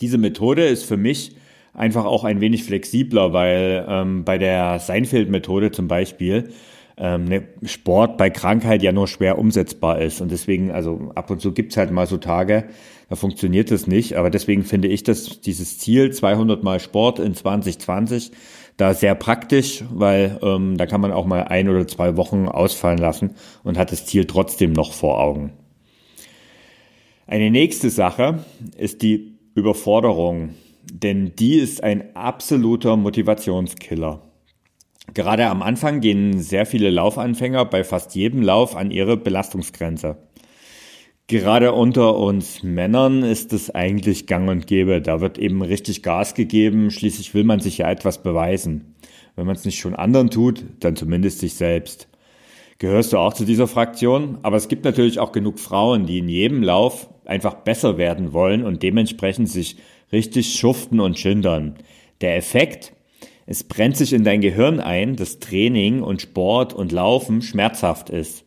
diese 0.00 0.18
Methode 0.18 0.66
ist 0.66 0.84
für 0.84 0.96
mich 0.96 1.34
einfach 1.74 2.04
auch 2.04 2.24
ein 2.24 2.40
wenig 2.40 2.64
flexibler, 2.64 3.32
weil 3.32 3.84
ähm, 3.88 4.24
bei 4.24 4.38
der 4.38 4.78
Seinfeld-Methode 4.78 5.72
zum 5.72 5.88
Beispiel 5.88 6.50
ähm, 6.98 7.24
ne, 7.24 7.48
Sport 7.62 8.18
bei 8.18 8.30
Krankheit 8.30 8.82
ja 8.82 8.92
nur 8.92 9.08
schwer 9.08 9.38
umsetzbar 9.38 10.00
ist. 10.00 10.20
Und 10.20 10.30
deswegen, 10.30 10.70
also 10.70 11.10
ab 11.14 11.30
und 11.30 11.40
zu 11.40 11.52
gibt's 11.52 11.76
halt 11.76 11.90
mal 11.90 12.06
so 12.06 12.16
Tage, 12.16 12.68
Da 13.08 13.16
funktioniert 13.16 13.70
das 13.70 13.86
nicht. 13.86 14.16
Aber 14.16 14.30
deswegen 14.30 14.64
finde 14.64 14.88
ich 14.88 15.02
dass 15.02 15.40
dieses 15.40 15.78
Ziel 15.78 16.12
200 16.12 16.62
mal 16.62 16.80
Sport 16.80 17.18
in 17.18 17.34
2020 17.34 18.32
da 18.76 18.94
sehr 18.94 19.14
praktisch, 19.14 19.84
weil 19.92 20.38
ähm, 20.42 20.76
da 20.76 20.86
kann 20.86 21.00
man 21.00 21.12
auch 21.12 21.26
mal 21.26 21.44
ein 21.44 21.68
oder 21.68 21.86
zwei 21.86 22.16
Wochen 22.16 22.46
ausfallen 22.46 22.98
lassen 22.98 23.34
und 23.64 23.76
hat 23.76 23.92
das 23.92 24.06
Ziel 24.06 24.24
trotzdem 24.24 24.72
noch 24.72 24.92
vor 24.92 25.20
Augen. 25.20 25.52
Eine 27.26 27.50
nächste 27.50 27.90
Sache 27.90 28.44
ist 28.76 29.02
die 29.02 29.38
Überforderung, 29.54 30.54
denn 30.90 31.32
die 31.38 31.58
ist 31.58 31.82
ein 31.82 32.14
absoluter 32.14 32.96
Motivationskiller. 32.96 34.27
Gerade 35.18 35.48
am 35.48 35.62
Anfang 35.62 35.98
gehen 35.98 36.38
sehr 36.38 36.64
viele 36.64 36.90
Laufanfänger 36.90 37.64
bei 37.64 37.82
fast 37.82 38.14
jedem 38.14 38.40
Lauf 38.40 38.76
an 38.76 38.92
ihre 38.92 39.16
Belastungsgrenze. 39.16 40.16
Gerade 41.26 41.72
unter 41.72 42.16
uns 42.16 42.62
Männern 42.62 43.24
ist 43.24 43.52
es 43.52 43.68
eigentlich 43.74 44.28
gang 44.28 44.48
und 44.48 44.68
gäbe. 44.68 45.02
Da 45.02 45.20
wird 45.20 45.36
eben 45.36 45.60
richtig 45.60 46.04
Gas 46.04 46.34
gegeben. 46.34 46.92
Schließlich 46.92 47.34
will 47.34 47.42
man 47.42 47.58
sich 47.58 47.78
ja 47.78 47.90
etwas 47.90 48.22
beweisen. 48.22 48.94
Wenn 49.34 49.46
man 49.46 49.56
es 49.56 49.64
nicht 49.64 49.80
schon 49.80 49.96
anderen 49.96 50.30
tut, 50.30 50.64
dann 50.78 50.94
zumindest 50.94 51.40
sich 51.40 51.54
selbst. 51.54 52.06
Gehörst 52.78 53.12
du 53.12 53.18
auch 53.18 53.34
zu 53.34 53.44
dieser 53.44 53.66
Fraktion? 53.66 54.38
Aber 54.42 54.56
es 54.56 54.68
gibt 54.68 54.84
natürlich 54.84 55.18
auch 55.18 55.32
genug 55.32 55.58
Frauen, 55.58 56.06
die 56.06 56.18
in 56.18 56.28
jedem 56.28 56.62
Lauf 56.62 57.08
einfach 57.24 57.54
besser 57.54 57.98
werden 57.98 58.32
wollen 58.32 58.62
und 58.62 58.84
dementsprechend 58.84 59.48
sich 59.48 59.78
richtig 60.12 60.54
schuften 60.60 61.00
und 61.00 61.18
schindern. 61.18 61.74
Der 62.20 62.36
Effekt? 62.36 62.92
Es 63.50 63.64
brennt 63.64 63.96
sich 63.96 64.12
in 64.12 64.24
dein 64.24 64.42
Gehirn 64.42 64.78
ein, 64.78 65.16
dass 65.16 65.38
Training 65.38 66.02
und 66.02 66.20
Sport 66.20 66.74
und 66.74 66.92
Laufen 66.92 67.40
schmerzhaft 67.40 68.10
ist. 68.10 68.44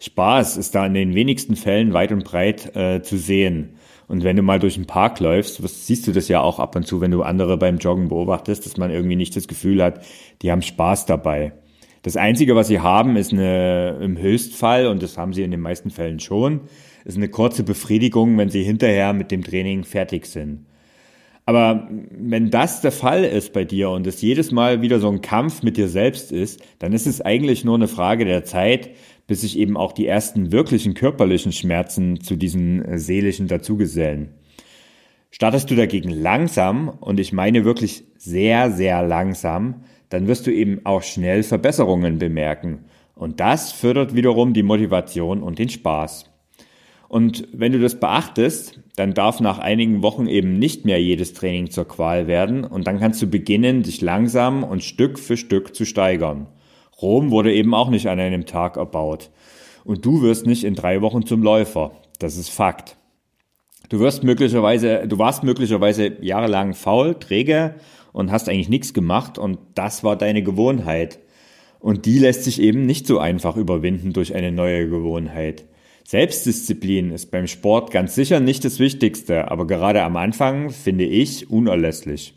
Spaß 0.00 0.56
ist 0.56 0.74
da 0.74 0.86
in 0.86 0.94
den 0.94 1.14
wenigsten 1.14 1.54
Fällen 1.54 1.92
weit 1.92 2.12
und 2.12 2.24
breit 2.24 2.74
äh, 2.74 3.02
zu 3.02 3.18
sehen. 3.18 3.74
Und 4.06 4.24
wenn 4.24 4.36
du 4.36 4.42
mal 4.42 4.58
durch 4.58 4.76
den 4.76 4.86
Park 4.86 5.20
läufst, 5.20 5.62
was, 5.62 5.86
siehst 5.86 6.06
du 6.06 6.12
das 6.12 6.28
ja 6.28 6.40
auch 6.40 6.60
ab 6.60 6.76
und 6.76 6.86
zu, 6.86 7.02
wenn 7.02 7.10
du 7.10 7.24
andere 7.24 7.58
beim 7.58 7.76
Joggen 7.76 8.08
beobachtest, 8.08 8.64
dass 8.64 8.78
man 8.78 8.90
irgendwie 8.90 9.16
nicht 9.16 9.36
das 9.36 9.48
Gefühl 9.48 9.82
hat, 9.82 10.02
die 10.40 10.50
haben 10.50 10.62
Spaß 10.62 11.04
dabei. 11.04 11.52
Das 12.00 12.16
Einzige, 12.16 12.56
was 12.56 12.68
sie 12.68 12.80
haben, 12.80 13.16
ist 13.16 13.34
eine, 13.34 13.98
im 14.00 14.16
Höchstfall, 14.16 14.86
und 14.86 15.02
das 15.02 15.18
haben 15.18 15.34
sie 15.34 15.42
in 15.42 15.50
den 15.50 15.60
meisten 15.60 15.90
Fällen 15.90 16.20
schon, 16.20 16.62
ist 17.04 17.18
eine 17.18 17.28
kurze 17.28 17.64
Befriedigung, 17.64 18.38
wenn 18.38 18.48
sie 18.48 18.62
hinterher 18.62 19.12
mit 19.12 19.30
dem 19.30 19.44
Training 19.44 19.84
fertig 19.84 20.24
sind. 20.24 20.64
Aber 21.48 21.88
wenn 22.10 22.50
das 22.50 22.82
der 22.82 22.92
Fall 22.92 23.24
ist 23.24 23.54
bei 23.54 23.64
dir 23.64 23.88
und 23.88 24.06
es 24.06 24.20
jedes 24.20 24.52
Mal 24.52 24.82
wieder 24.82 25.00
so 25.00 25.08
ein 25.08 25.22
Kampf 25.22 25.62
mit 25.62 25.78
dir 25.78 25.88
selbst 25.88 26.30
ist, 26.30 26.62
dann 26.78 26.92
ist 26.92 27.06
es 27.06 27.22
eigentlich 27.22 27.64
nur 27.64 27.74
eine 27.74 27.88
Frage 27.88 28.26
der 28.26 28.44
Zeit, 28.44 28.90
bis 29.26 29.40
sich 29.40 29.58
eben 29.58 29.74
auch 29.74 29.92
die 29.92 30.06
ersten 30.06 30.52
wirklichen 30.52 30.92
körperlichen 30.92 31.52
Schmerzen 31.52 32.20
zu 32.20 32.36
diesen 32.36 32.84
äh, 32.84 32.98
seelischen 32.98 33.48
dazugesellen. 33.48 34.34
Startest 35.30 35.70
du 35.70 35.74
dagegen 35.74 36.10
langsam, 36.10 36.90
und 36.90 37.18
ich 37.18 37.32
meine 37.32 37.64
wirklich 37.64 38.04
sehr, 38.18 38.70
sehr 38.70 39.02
langsam, 39.02 39.84
dann 40.10 40.26
wirst 40.26 40.46
du 40.46 40.52
eben 40.52 40.84
auch 40.84 41.02
schnell 41.02 41.42
Verbesserungen 41.44 42.18
bemerken. 42.18 42.80
Und 43.14 43.40
das 43.40 43.72
fördert 43.72 44.14
wiederum 44.14 44.52
die 44.52 44.62
Motivation 44.62 45.42
und 45.42 45.58
den 45.58 45.70
Spaß. 45.70 46.27
Und 47.08 47.48
wenn 47.52 47.72
du 47.72 47.80
das 47.80 47.98
beachtest, 47.98 48.80
dann 48.96 49.14
darf 49.14 49.40
nach 49.40 49.58
einigen 49.58 50.02
Wochen 50.02 50.26
eben 50.26 50.58
nicht 50.58 50.84
mehr 50.84 51.00
jedes 51.00 51.32
Training 51.32 51.70
zur 51.70 51.88
Qual 51.88 52.26
werden 52.26 52.64
und 52.64 52.86
dann 52.86 53.00
kannst 53.00 53.22
du 53.22 53.26
beginnen, 53.26 53.82
dich 53.82 54.02
langsam 54.02 54.62
und 54.62 54.84
Stück 54.84 55.18
für 55.18 55.36
Stück 55.36 55.74
zu 55.74 55.86
steigern. 55.86 56.48
Rom 57.00 57.30
wurde 57.30 57.52
eben 57.54 57.74
auch 57.74 57.88
nicht 57.88 58.08
an 58.08 58.20
einem 58.20 58.44
Tag 58.44 58.76
erbaut. 58.76 59.30
Und 59.84 60.04
du 60.04 60.20
wirst 60.20 60.46
nicht 60.46 60.64
in 60.64 60.74
drei 60.74 61.00
Wochen 61.00 61.24
zum 61.24 61.42
Läufer. 61.42 61.92
Das 62.18 62.36
ist 62.36 62.50
Fakt. 62.50 62.96
Du 63.88 64.00
wirst 64.00 64.22
möglicherweise, 64.22 65.06
du 65.06 65.18
warst 65.18 65.44
möglicherweise 65.44 66.22
jahrelang 66.22 66.74
faul, 66.74 67.14
träge 67.14 67.76
und 68.12 68.30
hast 68.30 68.48
eigentlich 68.48 68.68
nichts 68.68 68.92
gemacht 68.92 69.38
und 69.38 69.58
das 69.74 70.04
war 70.04 70.16
deine 70.16 70.42
Gewohnheit. 70.42 71.20
Und 71.80 72.04
die 72.04 72.18
lässt 72.18 72.44
sich 72.44 72.60
eben 72.60 72.84
nicht 72.84 73.06
so 73.06 73.18
einfach 73.18 73.56
überwinden 73.56 74.12
durch 74.12 74.34
eine 74.34 74.52
neue 74.52 74.90
Gewohnheit. 74.90 75.64
Selbstdisziplin 76.08 77.10
ist 77.10 77.30
beim 77.30 77.46
Sport 77.46 77.90
ganz 77.90 78.14
sicher 78.14 78.40
nicht 78.40 78.64
das 78.64 78.78
Wichtigste, 78.78 79.50
aber 79.50 79.66
gerade 79.66 80.02
am 80.02 80.16
Anfang 80.16 80.70
finde 80.70 81.04
ich 81.04 81.50
unerlässlich 81.50 82.34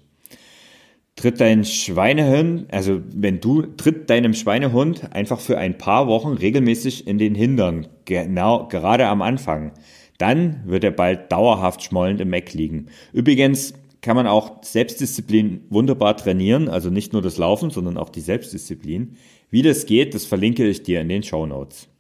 tritt 1.22 1.40
dein 1.40 1.66
Schweinehund, 1.66 2.74
also 2.74 3.02
wenn 3.14 3.40
du, 3.40 3.62
tritt 3.62 4.10
deinem 4.10 4.34
Schweinehund 4.34 5.14
einfach 5.14 5.40
für 5.40 5.58
ein 5.58 5.78
paar 5.78 6.08
Wochen 6.08 6.34
regelmäßig 6.34 7.06
in 7.08 7.18
den 7.18 7.36
Hintern, 7.36 7.88
genau, 8.06 8.68
gerade 8.68 9.06
am 9.08 9.22
Anfang. 9.22 9.72
Dann 10.18 10.64
wird 10.66 10.84
er 10.84 10.92
bald 10.92 11.32
dauerhaft 11.32 11.84
schmollend 11.84 12.22
im 12.22 12.34
Eck 12.34 12.54
liegen. 12.54 12.88
Übrigens 13.14 13.74
kann 14.02 14.16
man 14.16 14.26
auch 14.26 14.64
Selbstdisziplin 14.64 15.62
wunderbar 15.70 16.18
trainieren, 16.18 16.70
also 16.70 16.90
nicht 16.90 17.14
nur 17.14 17.22
das 17.22 17.38
Laufen, 17.38 17.70
sondern 17.70 17.98
auch 17.98 18.10
die 18.10 18.22
Selbstdisziplin. 18.22 19.18
Wie 19.52 19.62
das 19.62 19.86
geht, 19.86 20.16
das 20.16 20.26
verlinke 20.26 20.68
ich 20.68 20.82
dir 20.82 21.02
in 21.02 21.10
den 21.10 21.24
Show 21.24 21.46
Notes. 21.46 21.91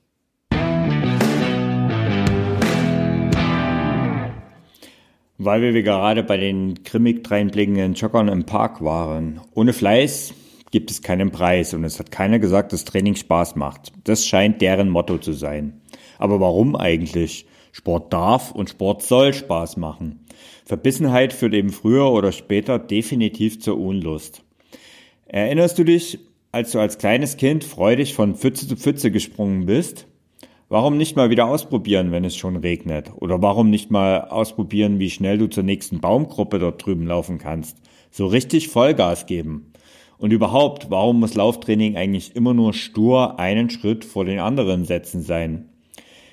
Weil 5.43 5.73
wir 5.73 5.81
gerade 5.81 6.21
bei 6.21 6.37
den 6.37 6.83
grimmig 6.83 7.23
dreinblickenden 7.23 7.95
Joggern 7.95 8.27
im 8.27 8.43
Park 8.43 8.83
waren. 8.83 9.41
Ohne 9.55 9.73
Fleiß 9.73 10.35
gibt 10.69 10.91
es 10.91 11.01
keinen 11.01 11.31
Preis 11.31 11.73
und 11.73 11.83
es 11.83 11.97
hat 11.97 12.11
keiner 12.11 12.37
gesagt, 12.37 12.73
dass 12.73 12.85
Training 12.85 13.15
Spaß 13.15 13.55
macht. 13.55 13.91
Das 14.03 14.27
scheint 14.27 14.61
deren 14.61 14.89
Motto 14.89 15.17
zu 15.17 15.33
sein. 15.33 15.81
Aber 16.19 16.39
warum 16.39 16.75
eigentlich? 16.75 17.47
Sport 17.71 18.13
darf 18.13 18.51
und 18.51 18.69
Sport 18.69 19.01
soll 19.01 19.33
Spaß 19.33 19.77
machen. 19.77 20.19
Verbissenheit 20.63 21.33
führt 21.33 21.55
eben 21.55 21.71
früher 21.71 22.11
oder 22.11 22.31
später 22.33 22.77
definitiv 22.77 23.59
zur 23.59 23.79
Unlust. 23.79 24.43
Erinnerst 25.25 25.79
du 25.79 25.83
dich, 25.83 26.19
als 26.51 26.71
du 26.71 26.77
als 26.77 26.99
kleines 26.99 27.37
Kind 27.37 27.63
freudig 27.63 28.13
von 28.13 28.35
Pfütze 28.35 28.67
zu 28.67 28.75
Pfütze 28.75 29.09
gesprungen 29.09 29.65
bist? 29.65 30.05
Warum 30.71 30.95
nicht 30.95 31.17
mal 31.17 31.29
wieder 31.29 31.47
ausprobieren, 31.47 32.13
wenn 32.13 32.23
es 32.23 32.37
schon 32.37 32.55
regnet? 32.55 33.11
Oder 33.17 33.41
warum 33.41 33.69
nicht 33.69 33.91
mal 33.91 34.21
ausprobieren, 34.21 34.99
wie 34.99 35.09
schnell 35.09 35.37
du 35.37 35.47
zur 35.47 35.63
nächsten 35.63 35.99
Baumgruppe 35.99 36.59
dort 36.59 36.85
drüben 36.85 37.05
laufen 37.05 37.39
kannst? 37.39 37.75
So 38.09 38.25
richtig 38.25 38.69
Vollgas 38.69 39.25
geben. 39.25 39.73
Und 40.17 40.31
überhaupt, 40.31 40.89
warum 40.89 41.19
muss 41.19 41.35
Lauftraining 41.35 41.97
eigentlich 41.97 42.37
immer 42.37 42.53
nur 42.53 42.73
stur 42.73 43.37
einen 43.37 43.69
Schritt 43.69 44.05
vor 44.05 44.23
den 44.23 44.39
anderen 44.39 44.85
setzen 44.85 45.23
sein? 45.23 45.67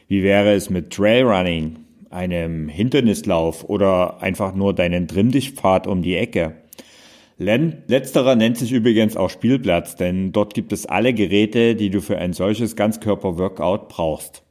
Wie 0.06 0.22
wäre 0.22 0.52
es 0.52 0.70
mit 0.70 0.90
Trailrunning, 0.90 1.78
einem 2.10 2.68
Hindernislauf 2.68 3.68
oder 3.68 4.22
einfach 4.22 4.54
nur 4.54 4.72
deinen 4.72 5.08
Trimmdichtpfad 5.08 5.88
um 5.88 6.00
die 6.00 6.14
Ecke? 6.14 6.54
Letzterer 7.38 8.34
nennt 8.34 8.56
sich 8.58 8.72
übrigens 8.72 9.16
auch 9.16 9.30
Spielplatz, 9.30 9.94
denn 9.94 10.32
dort 10.32 10.54
gibt 10.54 10.72
es 10.72 10.86
alle 10.86 11.14
Geräte, 11.14 11.76
die 11.76 11.88
du 11.88 12.00
für 12.00 12.18
ein 12.18 12.32
solches 12.32 12.74
Ganzkörper-Workout 12.74 13.88
brauchst. 13.88 14.42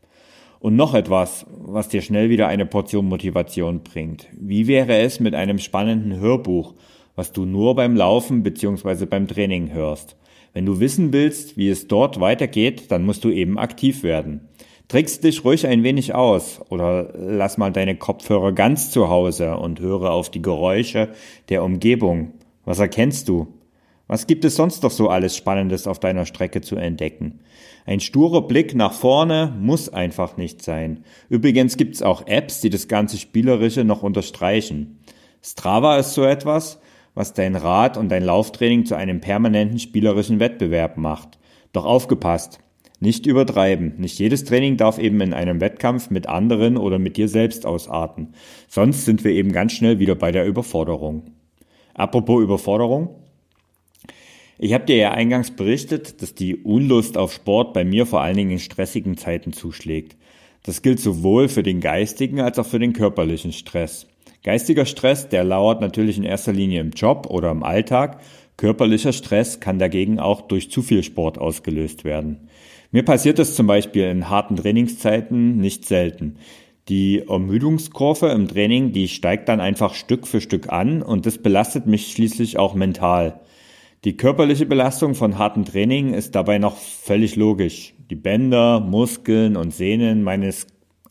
Und 0.60 0.77
noch 0.77 0.94
etwas, 0.94 1.46
was 1.50 1.89
dir 1.89 2.01
schnell 2.01 2.29
wieder 2.29 2.48
eine 2.48 2.65
Portion 2.65 3.10
Motivation 3.10 3.82
bringt. 3.84 4.27
Wie 4.39 4.67
wäre 4.67 5.00
es 5.00 5.20
mit 5.20 5.36
einem 5.36 5.60
spannenden 5.60 6.20
Hörbuch, 6.20 6.75
was 7.15 7.34
du 7.34 7.46
nur 7.46 7.75
beim 7.75 7.96
Laufen 7.96 8.41
bzw. 8.41 9.06
beim 9.06 9.27
Training 9.27 9.74
hörst? 9.74 10.15
Wenn 10.53 10.65
du 10.65 10.79
wissen 10.79 11.12
willst, 11.12 11.58
wie 11.58 11.70
es 11.70 11.89
dort 11.89 12.22
weitergeht, 12.22 12.89
dann 12.89 13.06
musst 13.06 13.25
du 13.25 13.29
eben 13.29 13.60
aktiv 13.60 14.01
werden. 14.01 14.48
Trickst 14.88 15.25
dich 15.25 15.44
ruhig 15.44 15.67
ein 15.67 15.84
wenig 15.84 16.15
aus 16.15 16.62
oder 16.70 17.13
lass 17.17 17.58
mal 17.58 17.74
deine 17.74 17.98
Kopfhörer 17.98 18.53
ganz 18.53 18.91
zu 18.91 19.10
Hause 19.10 19.58
und 19.58 19.82
höre 19.82 20.12
auf 20.12 20.32
die 20.32 20.41
Geräusche 20.41 21.10
der 21.50 21.63
Umgebung. 21.65 22.32
Was 22.67 22.79
erkennst 22.79 23.29
du? 23.29 23.47
Was 24.07 24.27
gibt 24.27 24.43
es 24.43 24.57
sonst 24.57 24.83
noch 24.83 24.91
so 24.91 25.07
alles 25.07 25.38
Spannendes 25.38 25.88
auf 25.88 26.01
deiner 26.01 26.25
Strecke 26.25 26.59
zu 26.59 26.75
entdecken? 26.75 27.39
Ein 27.86 28.01
sturer 28.01 28.45
Blick 28.45 28.75
nach 28.75 28.91
vorne 28.91 29.55
muss 29.57 29.88
einfach 29.88 30.36
nicht 30.36 30.62
sein. 30.62 31.05
Übrigens 31.29 31.77
gibt's 31.77 32.01
auch 32.01 32.27
Apps, 32.27 32.59
die 32.59 32.69
das 32.69 32.89
ganze 32.89 33.19
Spielerische 33.19 33.86
noch 33.86 34.03
unterstreichen. 34.03 35.00
Strava 35.41 35.97
ist 35.97 36.13
so 36.13 36.25
etwas, 36.25 36.81
was 37.13 37.31
dein 37.31 37.55
Rad 37.55 37.95
und 37.95 38.09
dein 38.09 38.25
Lauftraining 38.25 38.83
zu 38.83 38.95
einem 38.95 39.21
permanenten 39.21 39.79
spielerischen 39.79 40.41
Wettbewerb 40.41 40.97
macht. 40.97 41.39
Doch 41.71 41.86
aufgepasst, 41.86 42.59
nicht 43.00 43.27
übertreiben. 43.27 43.93
Nicht 43.97 44.19
jedes 44.19 44.43
Training 44.43 44.75
darf 44.75 45.00
eben 45.00 45.21
in 45.21 45.33
einem 45.33 45.62
Wettkampf 45.62 46.09
mit 46.09 46.27
anderen 46.27 46.75
oder 46.75 47.00
mit 47.00 47.15
dir 47.15 47.29
selbst 47.29 47.65
ausarten. 47.65 48.33
Sonst 48.67 49.05
sind 49.05 49.24
wir 49.24 49.31
eben 49.31 49.53
ganz 49.53 49.71
schnell 49.71 50.00
wieder 50.00 50.15
bei 50.15 50.33
der 50.33 50.45
Überforderung. 50.45 51.31
Apropos 51.97 52.43
Überforderung. 52.43 53.09
Ich 54.59 54.73
habe 54.73 54.85
dir 54.85 54.95
ja 54.95 55.11
eingangs 55.11 55.51
berichtet, 55.51 56.21
dass 56.21 56.35
die 56.35 56.55
Unlust 56.55 57.17
auf 57.17 57.33
Sport 57.33 57.73
bei 57.73 57.83
mir 57.83 58.05
vor 58.05 58.21
allen 58.21 58.37
Dingen 58.37 58.51
in 58.51 58.59
stressigen 58.59 59.17
Zeiten 59.17 59.51
zuschlägt. 59.51 60.15
Das 60.63 60.81
gilt 60.81 60.99
sowohl 60.99 61.49
für 61.49 61.63
den 61.63 61.81
geistigen 61.81 62.39
als 62.39 62.59
auch 62.59 62.65
für 62.67 62.79
den 62.79 62.93
körperlichen 62.93 63.51
Stress. 63.51 64.07
Geistiger 64.43 64.85
Stress, 64.85 65.27
der 65.29 65.43
lauert 65.43 65.81
natürlich 65.81 66.17
in 66.17 66.23
erster 66.23 66.53
Linie 66.53 66.81
im 66.81 66.91
Job 66.91 67.27
oder 67.29 67.49
im 67.49 67.63
Alltag. 67.63 68.21
Körperlicher 68.57 69.13
Stress 69.13 69.59
kann 69.59 69.79
dagegen 69.79 70.19
auch 70.19 70.41
durch 70.41 70.69
zu 70.69 70.83
viel 70.83 71.03
Sport 71.03 71.39
ausgelöst 71.39 72.03
werden. 72.03 72.47
Mir 72.91 73.03
passiert 73.03 73.39
es 73.39 73.55
zum 73.55 73.65
Beispiel 73.65 74.03
in 74.03 74.29
harten 74.29 74.55
Trainingszeiten 74.55 75.57
nicht 75.57 75.85
selten. 75.85 76.37
Die 76.89 77.24
Ermüdungskurve 77.27 78.27
im 78.29 78.48
Training, 78.48 78.94
die 78.94 79.10
steigt 79.10 79.50
dann 79.50 79.60
einfach 79.60 79.94
Stück 79.94 80.25
für 80.25 80.39
Stück 80.39 80.72
an 80.72 81.01
und 81.01 81.25
das 81.25 81.38
belastet 81.38 81.86
mich 81.86 82.13
schließlich 82.13 82.58
auch 82.58 82.75
mental. 82.75 83.41
Die 84.06 84.15
körperliche 84.15 84.65
Belastung 84.65 85.13
von 85.13 85.38
hartem 85.38 85.65
Training 85.65 86.13
ist 86.13 86.36
dabei 86.36 86.60
noch 86.60 86.77
völlig 86.77 87.36
logisch. 87.36 87.94
Die 88.10 88.15
Bänder, 88.15 88.79
Muskeln 88.79 89.58
und 89.58 89.74
Sehnen 89.74 90.24
meines 90.24 90.67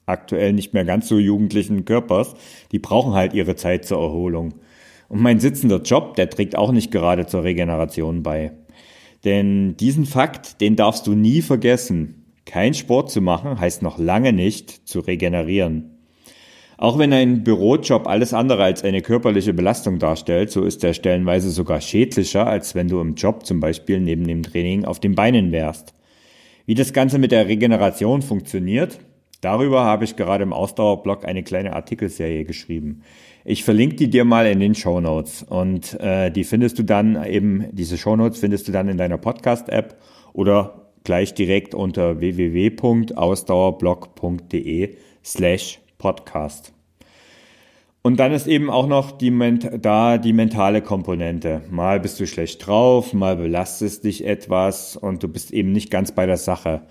aktuell 0.06 0.54
nicht 0.54 0.73
mehr 0.73 0.85
ganz 0.85 1.09
so 1.09 1.18
jugendlichen 1.18 1.85
Körpers, 1.85 2.35
die 2.73 2.78
brauchen 2.78 3.12
halt 3.12 3.35
ihre 3.35 3.56
Zeit 3.56 3.85
zur 3.85 4.00
Erholung. 4.00 4.54
Und 5.09 5.21
mein 5.21 5.40
sitzender 5.40 5.83
Job, 5.83 6.14
der 6.14 6.30
trägt 6.30 6.56
auch 6.56 6.73
nicht 6.73 6.90
gerade 6.90 7.26
zur 7.26 7.45
Regeneration 7.45 8.23
bei. 8.23 8.52
Denn 9.25 9.76
diesen 9.76 10.06
Fakt, 10.06 10.61
den 10.61 10.76
darfst 10.76 11.06
du 11.06 11.14
nie 11.14 11.42
vergessen. 11.42 12.25
Kein 12.46 12.72
Sport 12.74 13.10
zu 13.10 13.20
machen 13.20 13.60
heißt 13.60 13.82
noch 13.82 13.98
lange 13.98 14.32
nicht 14.32 14.88
zu 14.88 15.00
regenerieren. 15.00 15.90
Auch 16.78 16.98
wenn 16.98 17.12
ein 17.12 17.42
Bürojob 17.42 18.06
alles 18.06 18.34
andere 18.34 18.62
als 18.62 18.84
eine 18.84 19.00
körperliche 19.02 19.54
Belastung 19.54 19.98
darstellt, 19.98 20.50
so 20.50 20.62
ist 20.62 20.84
er 20.84 20.94
stellenweise 20.94 21.50
sogar 21.50 21.80
schädlicher, 21.80 22.46
als 22.46 22.74
wenn 22.74 22.88
du 22.88 23.00
im 23.00 23.14
Job 23.14 23.46
zum 23.46 23.60
Beispiel 23.60 23.98
neben 23.98 24.26
dem 24.26 24.42
Training 24.42 24.84
auf 24.84 25.00
den 25.00 25.14
Beinen 25.14 25.52
wärst. 25.52 25.94
Wie 26.66 26.74
das 26.74 26.92
Ganze 26.92 27.18
mit 27.18 27.32
der 27.32 27.48
Regeneration 27.48 28.22
funktioniert, 28.22 28.98
darüber 29.40 29.84
habe 29.84 30.04
ich 30.04 30.16
gerade 30.16 30.42
im 30.42 30.52
Ausdauerblog 30.52 31.26
eine 31.26 31.42
kleine 31.42 31.74
Artikelserie 31.74 32.44
geschrieben. 32.44 33.02
Ich 33.44 33.64
verlinke 33.64 33.96
die 33.96 34.10
dir 34.10 34.24
mal 34.24 34.46
in 34.46 34.60
den 34.60 34.74
Show 34.74 35.00
Notes 35.00 35.44
und 35.44 35.98
äh, 36.00 36.30
die 36.30 36.44
findest 36.44 36.78
du 36.78 36.82
dann 36.82 37.24
eben, 37.24 37.66
diese 37.72 37.96
Show 37.96 38.16
Notes 38.16 38.38
findest 38.38 38.68
du 38.68 38.72
dann 38.72 38.88
in 38.88 38.98
deiner 38.98 39.18
Podcast-App 39.18 39.96
oder 40.34 40.85
gleich 41.06 41.32
direkt 41.32 41.75
unter 41.75 42.20
www.ausdauerblog.de 42.20 44.96
slash 45.25 45.80
podcast. 45.96 46.75
Und 48.02 48.20
dann 48.20 48.32
ist 48.32 48.46
eben 48.46 48.68
auch 48.70 48.86
noch 48.86 49.10
die, 49.10 49.32
da 49.80 50.18
die 50.18 50.32
mentale 50.32 50.82
Komponente. 50.82 51.62
Mal 51.70 51.98
bist 51.98 52.20
du 52.20 52.26
schlecht 52.26 52.66
drauf, 52.66 53.14
mal 53.14 53.36
belastest 53.36 54.04
dich 54.04 54.25
etwas 54.25 54.96
und 54.96 55.22
du 55.22 55.28
bist 55.28 55.52
eben 55.52 55.72
nicht 55.72 55.90
ganz 55.90 56.12
bei 56.12 56.26
der 56.26 56.36
Sache. 56.36 56.82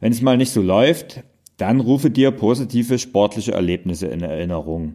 Wenn 0.00 0.10
es 0.10 0.22
mal 0.22 0.36
nicht 0.36 0.50
so 0.50 0.62
läuft, 0.62 1.22
dann 1.58 1.78
rufe 1.78 2.10
dir 2.10 2.32
positive 2.32 2.98
sportliche 2.98 3.52
Erlebnisse 3.52 4.08
in 4.08 4.22
Erinnerung. 4.22 4.94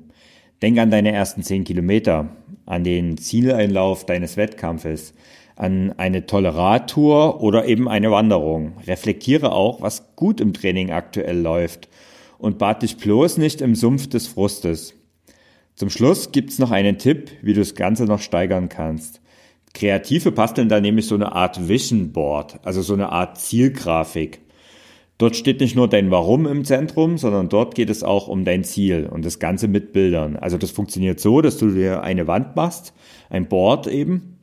Denk 0.61 0.77
an 0.79 0.91
deine 0.91 1.13
ersten 1.13 1.43
zehn 1.43 1.63
Kilometer, 1.63 2.35
an 2.65 2.83
den 2.83 3.17
Zieleinlauf 3.17 4.05
deines 4.05 4.35
Wettkampfes, 4.35 5.13
an 5.59 5.93
eine 5.97 6.25
tolle 6.25 6.55
Radtour 6.55 7.41
oder 7.41 7.65
eben 7.65 7.89
eine 7.89 8.11
Wanderung. 8.11 8.77
Reflektiere 8.87 9.51
auch, 9.51 9.81
was 9.81 10.15
gut 10.15 10.39
im 10.39 10.53
Training 10.53 10.91
aktuell 10.91 11.37
läuft 11.37 11.89
und 12.37 12.57
bad 12.57 12.81
dich 12.81 12.95
bloß 12.95 13.37
nicht 13.37 13.59
im 13.59 13.75
Sumpf 13.75 14.07
des 14.07 14.25
Frustes. 14.27 14.93
Zum 15.75 15.89
Schluss 15.89 16.31
gibt's 16.31 16.59
noch 16.59 16.71
einen 16.71 16.97
Tipp, 16.97 17.31
wie 17.41 17.53
du 17.53 17.59
das 17.59 17.75
Ganze 17.75 18.05
noch 18.05 18.21
steigern 18.21 18.69
kannst. 18.69 19.19
Kreative 19.73 20.31
basteln 20.31 20.69
da 20.69 20.79
nämlich 20.79 21.07
so 21.07 21.15
eine 21.15 21.33
Art 21.33 21.67
Vision 21.67 22.13
Board, 22.13 22.59
also 22.63 22.81
so 22.81 22.93
eine 22.93 23.11
Art 23.11 23.37
Zielgrafik. 23.37 24.39
Dort 25.17 25.35
steht 25.35 25.59
nicht 25.59 25.75
nur 25.75 25.89
dein 25.89 26.09
Warum 26.09 26.47
im 26.47 26.63
Zentrum, 26.63 27.17
sondern 27.17 27.49
dort 27.49 27.75
geht 27.75 27.89
es 27.89 28.03
auch 28.03 28.29
um 28.29 28.45
dein 28.45 28.63
Ziel 28.63 29.09
und 29.11 29.25
das 29.25 29.39
Ganze 29.39 29.67
mit 29.67 29.91
Bildern. 29.91 30.37
Also 30.37 30.57
das 30.57 30.71
funktioniert 30.71 31.19
so, 31.19 31.41
dass 31.41 31.57
du 31.57 31.71
dir 31.71 32.01
eine 32.01 32.27
Wand 32.27 32.55
machst, 32.55 32.93
ein 33.29 33.49
Board 33.49 33.87
eben, 33.87 34.38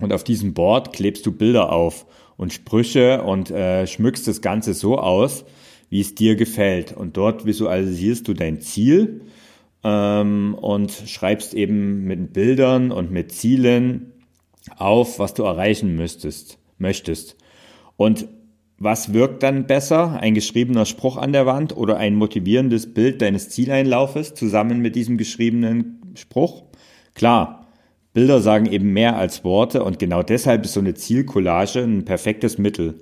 und 0.00 0.12
auf 0.12 0.24
diesem 0.24 0.54
Board 0.54 0.92
klebst 0.92 1.24
du 1.26 1.32
Bilder 1.32 1.72
auf 1.72 2.06
und 2.36 2.52
Sprüche 2.52 3.22
und 3.22 3.50
äh, 3.50 3.86
schmückst 3.86 4.26
das 4.26 4.40
Ganze 4.40 4.74
so 4.74 4.98
aus, 4.98 5.44
wie 5.90 6.00
es 6.00 6.14
dir 6.14 6.36
gefällt. 6.36 6.96
Und 6.96 7.16
dort 7.16 7.44
visualisierst 7.44 8.26
du 8.26 8.34
dein 8.34 8.60
Ziel 8.60 9.22
ähm, 9.84 10.54
und 10.54 10.90
schreibst 10.90 11.54
eben 11.54 12.04
mit 12.04 12.32
Bildern 12.32 12.92
und 12.92 13.10
mit 13.10 13.32
Zielen 13.32 14.12
auf, 14.76 15.18
was 15.18 15.34
du 15.34 15.42
erreichen 15.42 15.96
müsstest, 15.96 16.58
möchtest. 16.78 17.36
Und 17.96 18.28
was 18.78 19.12
wirkt 19.12 19.42
dann 19.42 19.66
besser? 19.66 20.18
Ein 20.20 20.34
geschriebener 20.34 20.86
Spruch 20.86 21.18
an 21.18 21.34
der 21.34 21.44
Wand 21.44 21.76
oder 21.76 21.98
ein 21.98 22.14
motivierendes 22.14 22.94
Bild 22.94 23.20
deines 23.20 23.50
Zieleinlaufes 23.50 24.32
zusammen 24.32 24.80
mit 24.80 24.96
diesem 24.96 25.18
geschriebenen 25.18 26.00
Spruch? 26.14 26.62
Klar, 27.14 27.59
Bilder 28.12 28.40
sagen 28.40 28.66
eben 28.66 28.92
mehr 28.92 29.16
als 29.16 29.44
Worte 29.44 29.84
und 29.84 29.98
genau 29.98 30.22
deshalb 30.22 30.64
ist 30.64 30.72
so 30.72 30.80
eine 30.80 30.94
Zielcollage 30.94 31.80
ein 31.80 32.04
perfektes 32.04 32.58
Mittel. 32.58 32.94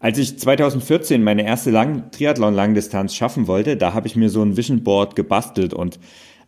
Als 0.00 0.18
ich 0.18 0.38
2014 0.38 1.22
meine 1.22 1.44
erste 1.44 1.70
Lang 1.70 2.10
Triathlon-Langdistanz 2.10 3.14
schaffen 3.14 3.46
wollte, 3.46 3.76
da 3.76 3.92
habe 3.92 4.08
ich 4.08 4.16
mir 4.16 4.30
so 4.30 4.42
ein 4.42 4.56
Vision 4.56 4.82
Board 4.82 5.16
gebastelt 5.16 5.74
und 5.74 6.00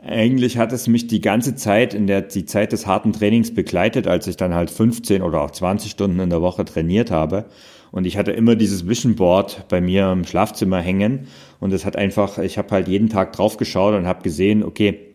eigentlich 0.02 0.58
hat 0.58 0.72
es 0.72 0.86
mich 0.86 1.06
die 1.06 1.20
ganze 1.20 1.54
Zeit 1.54 1.94
in 1.94 2.06
der 2.06 2.22
die 2.22 2.46
Zeit 2.46 2.72
des 2.72 2.86
harten 2.86 3.12
Trainings 3.12 3.54
begleitet, 3.54 4.06
als 4.06 4.26
ich 4.26 4.36
dann 4.36 4.54
halt 4.54 4.70
15 4.70 5.22
oder 5.22 5.42
auch 5.42 5.50
20 5.50 5.90
Stunden 5.90 6.20
in 6.20 6.30
der 6.30 6.42
Woche 6.42 6.64
trainiert 6.64 7.10
habe. 7.10 7.46
Und 7.90 8.06
ich 8.06 8.16
hatte 8.16 8.32
immer 8.32 8.56
dieses 8.56 8.88
Vision 8.88 9.14
Board 9.14 9.66
bei 9.68 9.80
mir 9.80 10.10
im 10.10 10.24
Schlafzimmer 10.24 10.80
hängen 10.80 11.28
und 11.60 11.72
es 11.72 11.84
hat 11.84 11.96
einfach, 11.96 12.38
ich 12.38 12.58
habe 12.58 12.70
halt 12.70 12.88
jeden 12.88 13.08
Tag 13.08 13.32
drauf 13.32 13.56
geschaut 13.56 13.94
und 13.94 14.06
habe 14.06 14.22
gesehen, 14.22 14.64
okay, 14.64 15.13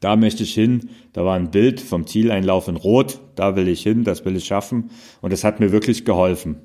da 0.00 0.16
möchte 0.16 0.42
ich 0.42 0.54
hin. 0.54 0.88
Da 1.12 1.24
war 1.24 1.36
ein 1.36 1.50
Bild 1.50 1.80
vom 1.80 2.06
Zieleinlauf 2.06 2.68
in 2.68 2.76
Rot. 2.76 3.20
Da 3.36 3.54
will 3.54 3.68
ich 3.68 3.82
hin, 3.82 4.02
das 4.02 4.24
will 4.24 4.36
ich 4.36 4.46
schaffen. 4.46 4.90
Und 5.20 5.32
es 5.32 5.44
hat 5.44 5.60
mir 5.60 5.72
wirklich 5.72 6.06
geholfen. 6.06 6.56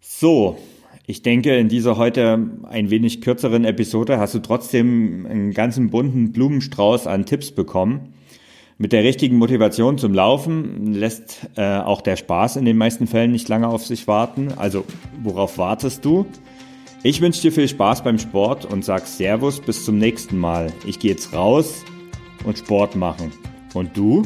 So, 0.00 0.58
ich 1.06 1.22
denke, 1.22 1.56
in 1.56 1.68
dieser 1.68 1.96
heute 1.96 2.50
ein 2.64 2.90
wenig 2.90 3.22
kürzeren 3.22 3.64
Episode 3.64 4.18
hast 4.18 4.34
du 4.34 4.38
trotzdem 4.38 5.26
einen 5.26 5.52
ganzen 5.52 5.90
bunten 5.90 6.32
Blumenstrauß 6.32 7.06
an 7.06 7.26
Tipps 7.26 7.50
bekommen. 7.50 8.14
Mit 8.76 8.92
der 8.92 9.04
richtigen 9.04 9.36
Motivation 9.36 9.98
zum 9.98 10.12
Laufen 10.12 10.92
lässt 10.92 11.48
äh, 11.56 11.78
auch 11.78 12.00
der 12.00 12.16
Spaß 12.16 12.56
in 12.56 12.64
den 12.64 12.76
meisten 12.76 13.06
Fällen 13.06 13.32
nicht 13.32 13.48
lange 13.48 13.68
auf 13.68 13.86
sich 13.86 14.08
warten. 14.08 14.52
Also, 14.56 14.84
worauf 15.22 15.58
wartest 15.58 16.04
du? 16.04 16.26
Ich 17.02 17.20
wünsche 17.20 17.42
dir 17.42 17.52
viel 17.52 17.68
Spaß 17.68 18.02
beim 18.02 18.18
Sport 18.18 18.64
und 18.64 18.84
sag 18.84 19.06
Servus 19.06 19.60
bis 19.60 19.84
zum 19.84 19.98
nächsten 19.98 20.38
Mal. 20.38 20.72
Ich 20.86 20.98
gehe 20.98 21.12
jetzt 21.12 21.32
raus 21.34 21.84
und 22.44 22.58
Sport 22.58 22.94
machen. 22.94 23.32
Und 23.74 23.96
du? 23.96 24.22